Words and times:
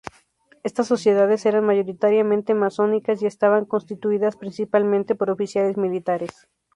Estas 0.63 0.87
sociedades 0.87 1.45
eran 1.45 1.63
mayoritariamente 1.63 2.55
masónicas 2.55 3.21
y 3.21 3.27
estaban 3.27 3.65
constituidas 3.65 4.35
principalmente 4.35 5.13
por 5.13 5.29
oficiales 5.29 5.77
militares. 5.77 6.47